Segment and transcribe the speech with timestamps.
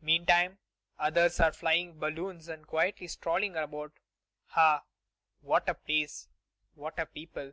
[0.00, 0.60] Meantime,
[0.98, 3.92] others are flying balloons or quietly strolling about.
[4.56, 4.82] Ah!
[5.42, 6.30] what a place!
[6.72, 7.52] what a people!"